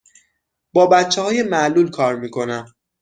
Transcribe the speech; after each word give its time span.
با 0.73 0.87
بچه 0.87 1.21
های 1.21 1.43
معلول 1.43 1.89
کار 1.91 2.15
می 2.15 2.29
کنم. 2.29 2.73